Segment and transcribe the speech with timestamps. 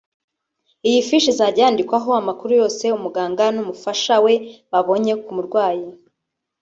[0.87, 4.33] Iyi fishi izajya yandikwaho amakuru yose umuganga n’umufasha we
[4.71, 5.87] babonye ku murwayi